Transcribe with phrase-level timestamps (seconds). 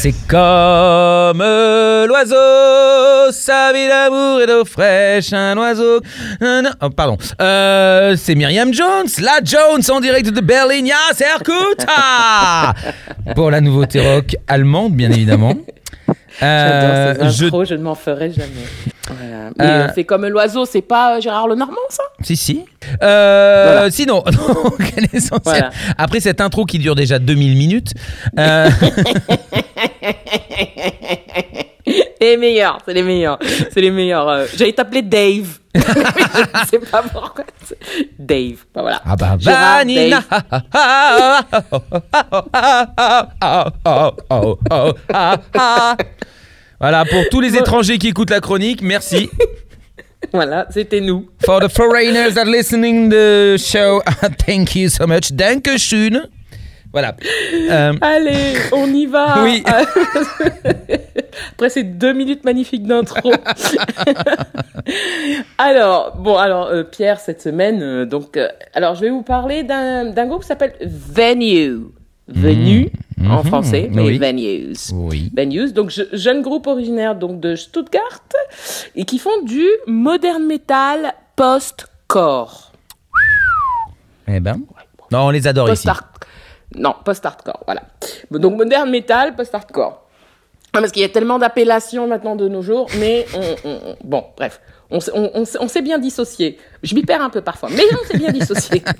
[0.00, 1.38] C'est comme
[2.06, 6.00] l'oiseau, sa vie d'amour et d'eau fraîche, un oiseau.
[6.40, 7.16] un- oh, pardon.
[7.42, 10.84] Euh, c'est Myriam Jones, la Jones en direct de Berlin.
[10.86, 12.74] Ya, c'est Erkuta
[13.34, 15.54] Pour la nouveauté rock allemande, bien évidemment.
[16.42, 17.74] Euh, J'adore ces je- intros, je...
[17.74, 18.48] ne m'en ferai jamais.
[19.08, 19.50] Voilà.
[19.58, 22.02] Mais Euh, euh, c'est comme l'oiseau, c'est pas euh, Gérard Lenormand, ça?
[22.22, 22.64] Si, si.
[23.02, 23.90] Euh, Voilà.
[23.90, 25.40] Sinon, donc, l'essentiel.
[25.44, 25.70] Voilà.
[25.96, 27.92] Après cette intro qui dure déjà 2000 minutes,
[28.38, 28.68] euh,
[32.20, 33.38] Les meilleurs, c'est les meilleurs.
[33.72, 34.28] C'est les meilleurs.
[34.28, 35.58] euh, J'allais t'appeler Dave.
[35.74, 37.44] je ne sais pas pourquoi.
[38.18, 38.64] Dave.
[38.74, 39.00] Bah, voilà.
[39.04, 40.22] Ah bah Gérard, Vanina
[46.80, 49.30] Voilà, pour tous les étrangers qui écoutent la chronique, merci.
[50.32, 51.28] Voilà, c'était nous.
[51.44, 54.02] For the foreigners that listening the show,
[54.46, 55.32] thank you so much.
[55.32, 56.28] Dankeschön.
[56.92, 57.14] Voilà.
[57.70, 59.36] Euh, Allez, on y va.
[59.44, 59.62] Oui.
[61.52, 63.30] Après ces deux minutes magnifiques d'intro.
[65.58, 68.38] alors, bon, alors euh, Pierre, cette semaine, euh, donc,
[68.74, 71.78] alors je vais vous parler d'un groupe qui s'appelle Venue.
[72.28, 72.90] Venue
[73.26, 73.44] en Mhm.
[73.44, 74.18] français, mais Oui.
[74.18, 74.72] Venues.
[74.92, 75.30] oui.
[75.36, 78.20] Venues, donc je- jeune groupe originaire donc de Stuttgart
[78.94, 82.72] et qui font du modern metal post-core.
[84.28, 84.60] Eh ben.
[85.10, 85.88] Non, on les adore ici.
[86.76, 87.82] Non, post-hardcore, voilà.
[88.30, 90.04] Donc modern metal, post-hardcore.
[90.74, 93.96] Ah, Parce qu'il y a tellement d'appellations maintenant de nos jours, mais on, on- on-
[94.04, 96.58] bon, bref, on, on s'est bien dissocié.
[96.82, 98.82] Je m'y perds un peu parfois, mais on s'est bien dissocié.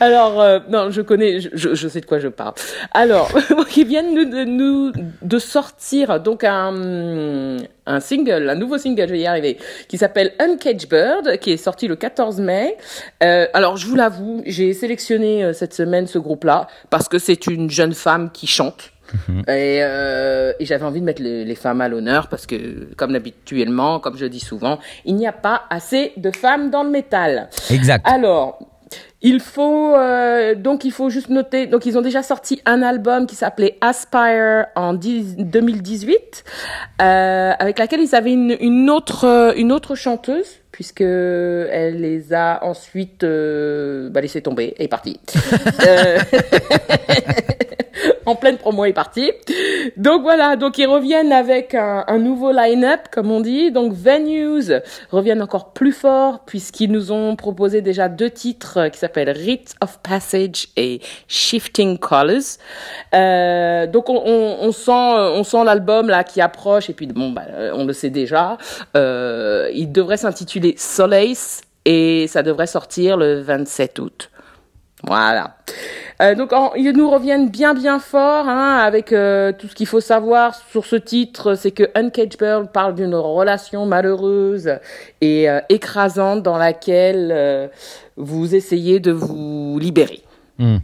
[0.00, 2.54] Alors, euh, non, je connais, je, je- sais de quoi je parle.
[2.92, 3.30] Alors,
[3.76, 9.12] ils viennent nous, de, nous de sortir donc un, un single, un nouveau single, je
[9.12, 12.76] vais y arriver, qui s'appelle Uncaged Bird, qui est sorti le 14 mai.
[13.22, 17.46] Euh, alors, je vous l'avoue, j'ai sélectionné euh, cette semaine ce groupe-là parce que c'est
[17.46, 18.92] une jeune femme qui chante.
[19.48, 23.14] Et, euh, et j'avais envie de mettre les, les femmes à l'honneur parce que, comme
[23.14, 27.48] habituellement, comme je dis souvent, il n'y a pas assez de femmes dans le métal.
[27.70, 28.06] Exact.
[28.06, 28.58] Alors,
[29.20, 33.26] il faut euh, donc il faut juste noter donc ils ont déjà sorti un album
[33.26, 36.44] qui s'appelait Aspire en 10 2018
[37.02, 42.32] euh, avec laquelle ils avaient une, une autre euh, une autre chanteuse puisque elle les
[42.32, 45.18] a ensuite euh, bah, laissé tomber et est partie.
[48.28, 49.32] En pleine promo est partie.
[49.96, 53.72] Donc voilà, donc ils reviennent avec un, nouveau line-up, comme on dit.
[53.72, 54.70] Donc Venues
[55.10, 60.00] reviennent encore plus fort puisqu'ils nous ont proposé déjà deux titres qui s'appellent Rite of
[60.02, 62.58] Passage et Shifting Colors.
[63.14, 67.86] Euh, donc on, sent, on sent l'album là qui approche et puis bon, bah, on
[67.86, 68.58] le sait déjà.
[68.94, 74.30] Euh, il devrait s'intituler Solace et ça devrait sortir le 27 août.
[75.02, 75.56] Voilà.
[76.20, 79.86] Euh, donc en- ils nous reviennent bien bien fort hein, avec euh, tout ce qu'il
[79.86, 84.72] faut savoir sur ce titre, c'est que Uncaged Bird parle d'une relation malheureuse
[85.20, 87.70] et euh, écrasante dans laquelle
[88.16, 90.22] vous essayez de vous libérer.
[90.58, 90.78] Hmm.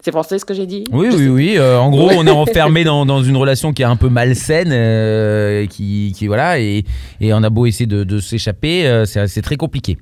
[0.00, 0.84] C'est français ce que j'ai dit?
[0.92, 1.54] Oui, Je oui, sais- oui.
[1.56, 4.70] euh, en gros, on est enfermé dans, dans une relation qui est un peu malsaine,
[4.72, 6.84] euh, qui, qui voilà, et,
[7.20, 9.96] et on a beau essayer de, de s'échapper, euh, c'est très compliqué.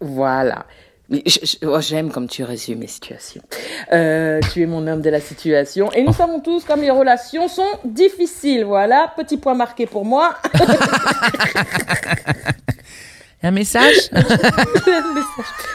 [0.00, 0.64] Voilà.
[1.10, 3.42] Oh, J'aime comme tu résumes les situations.
[3.92, 5.92] Euh, tu es mon homme de la situation.
[5.92, 8.64] Et nous savons tous comme les relations sont difficiles.
[8.64, 10.34] Voilà, petit point marqué pour moi.
[13.46, 14.10] Un message?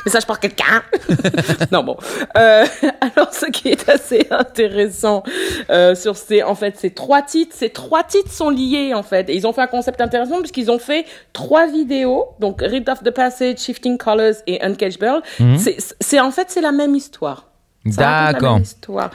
[0.05, 0.81] Message pour quelqu'un.
[1.71, 1.97] non bon.
[2.35, 2.65] Euh,
[2.99, 5.21] alors ce qui est assez intéressant
[5.69, 9.29] euh, sur ces, en fait, ces trois titres, ces trois titres sont liés en fait.
[9.29, 13.03] Et ils ont fait un concept intéressant puisqu'ils ont fait trois vidéos, donc Read of
[13.03, 15.21] the Passage, Shifting Colors et Uncaged Bird.
[15.57, 17.48] C'est, c'est en fait c'est la même histoire.
[17.85, 18.59] D'accord.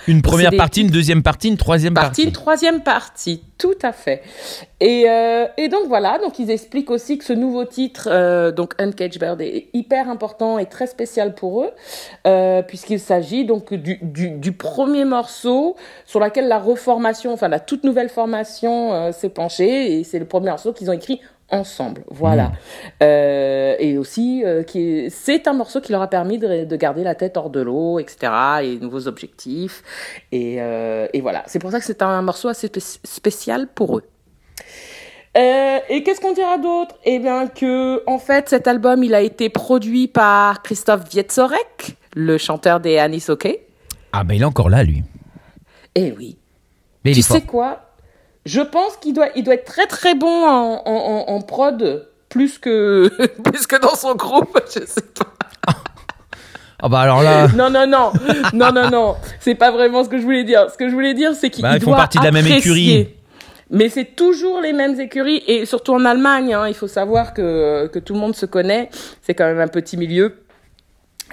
[0.08, 2.22] Une première des partie, une deuxième partie, une troisième partie, partie.
[2.24, 4.22] une troisième partie, tout à fait.
[4.80, 8.72] Et, euh, et donc voilà, donc ils expliquent aussi que ce nouveau titre, euh, donc
[8.78, 11.70] Uncaged Bird, est hyper important et très spécial pour eux,
[12.26, 15.76] euh, puisqu'il s'agit donc du, du, du premier morceau
[16.06, 20.48] sur lequel la reformation, enfin la toute nouvelle formation s'est penchée, et c'est le premier
[20.48, 21.20] morceau qu'ils ont écrit
[21.50, 22.52] ensemble, voilà.
[23.02, 26.76] Euh, et aussi, euh, qui est- c'est un morceau qui leur a permis de, de
[26.76, 28.32] garder la tête hors de l'eau, etc.,
[28.62, 29.82] et nouveaux objectifs.
[30.32, 33.98] Et, euh, et voilà, c'est pour ça que c'est un morceau assez spé- spécial pour
[33.98, 34.04] eux.
[35.36, 36.94] Euh, et qu'est-ce qu'on dira d'autre?
[37.04, 42.38] Eh bien que, en fait, cet album, il a été produit par Christophe Vietzorek, le
[42.38, 43.48] chanteur des Anis OK.
[44.12, 45.02] Ah, ben il est encore là, lui.
[45.96, 46.38] Eh oui.
[47.04, 47.80] Mais tu sais quoi?
[48.46, 52.08] Je pense qu'il doit, il doit être très très bon en, en, en- en prod,
[52.34, 53.08] plus que,
[53.44, 55.32] plus que dans son groupe, je sais pas.
[56.82, 57.46] Ah, bah alors là.
[57.48, 58.12] Non, non, non,
[58.52, 60.66] non, non, non, c'est pas vraiment ce que je voulais dire.
[60.70, 63.08] Ce que je voulais dire, c'est qu'il Bah, font partie de la même écurie.
[63.70, 67.86] Mais c'est toujours les mêmes écuries, et surtout en Allemagne, hein, il faut savoir que,
[67.86, 68.90] que tout le monde se connaît,
[69.22, 70.42] c'est quand même un petit milieu.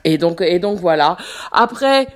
[0.04, 1.18] Et donc, et donc voilà.
[1.52, 2.08] Après,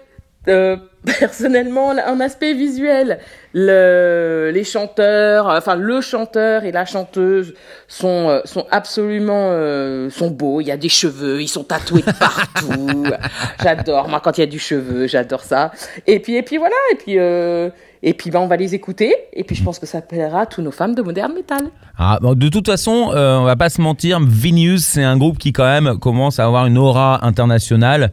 [0.48, 3.20] euh, personnellement, en aspect visuel,
[3.54, 7.54] le, les chanteurs, enfin le chanteur et la chanteuse
[7.88, 10.60] sont euh, sont absolument euh, sont beaux.
[10.60, 13.06] Il y a des cheveux, ils sont tatoués partout.
[13.64, 14.10] j'adore.
[14.10, 15.72] Moi, quand il y a du cheveu, j'adore ça.
[16.06, 16.76] Et puis et puis voilà.
[16.92, 17.70] Et puis euh,
[18.04, 19.16] et puis ben, on va les écouter.
[19.34, 21.64] Et puis je pense que ça plaira à tous nos fans de moderne metal.
[21.98, 25.54] Ah, de toute façon, euh, on va pas se mentir, Venus, c'est un groupe qui
[25.54, 28.12] quand même commence à avoir une aura internationale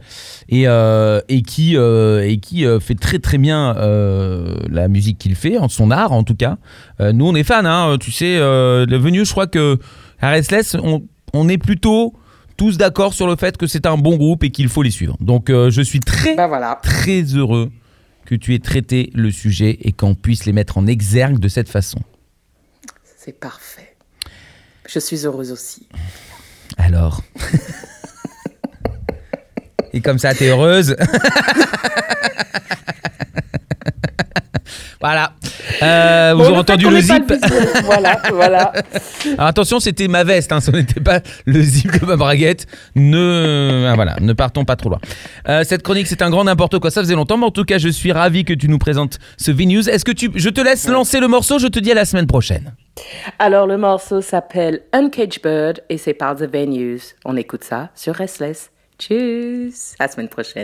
[0.49, 5.17] et, euh, et qui, euh, et qui euh, fait très très bien euh, la musique
[5.17, 6.57] qu'il fait, en son art en tout cas.
[6.99, 9.79] Euh, nous, on est fans, hein, tu sais, euh, de Venus, je crois que
[10.21, 11.03] à Restless, on,
[11.33, 12.13] on est plutôt
[12.57, 15.17] tous d'accord sur le fait que c'est un bon groupe et qu'il faut les suivre.
[15.19, 16.79] Donc je suis très Ben voilà.
[16.83, 17.71] très heureux
[18.25, 21.67] que tu aies traité le sujet et qu'on puisse les mettre en exergue de cette
[21.67, 21.99] façon.
[23.17, 23.95] C'est parfait.
[24.87, 25.87] Je suis heureuse aussi.
[26.77, 27.21] Alors.
[29.93, 30.95] Et comme ça, t'es heureuse.
[35.03, 35.33] voilà.
[35.81, 37.33] Euh, vous Bon, avez entendu le zip.
[37.83, 38.71] voilà, voilà.
[39.33, 42.67] Alors attention, c'était ma veste, hein, ce n'était pas le zip de ma braguette.
[42.95, 44.99] Ne, ah, voilà, ne partons pas trop loin.
[45.49, 46.89] Euh, cette chronique, c'est un grand n'importe quoi.
[46.89, 49.51] Ça faisait longtemps, mais en tout cas, je suis ravi que tu nous présentes ce
[49.51, 49.89] V-News.
[49.89, 52.27] Est-ce que tu, je te laisse lancer le morceau Je te dis à la semaine
[52.27, 52.73] prochaine.
[53.39, 57.01] Alors, le morceau s'appelle Uncaged Bird et c'est par The Venues.
[57.25, 58.69] On écoute ça sur Restless.
[58.99, 59.95] Tchuss!
[59.99, 60.63] À la semaine prochaine.